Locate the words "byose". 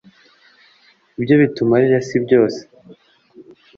2.25-2.59